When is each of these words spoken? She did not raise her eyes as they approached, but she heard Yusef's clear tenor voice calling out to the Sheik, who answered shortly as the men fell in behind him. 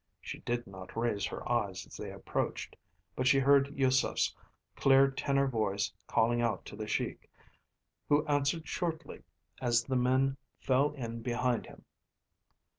She 0.19 0.39
did 0.39 0.65
not 0.65 0.95
raise 0.97 1.27
her 1.27 1.47
eyes 1.47 1.85
as 1.85 1.95
they 1.95 2.11
approached, 2.11 2.75
but 3.15 3.27
she 3.27 3.37
heard 3.37 3.71
Yusef's 3.77 4.35
clear 4.75 5.11
tenor 5.11 5.45
voice 5.47 5.91
calling 6.07 6.41
out 6.41 6.65
to 6.65 6.75
the 6.75 6.87
Sheik, 6.87 7.29
who 8.09 8.25
answered 8.25 8.67
shortly 8.67 9.21
as 9.61 9.83
the 9.83 9.95
men 9.95 10.37
fell 10.59 10.93
in 10.93 11.21
behind 11.21 11.67
him. 11.67 11.85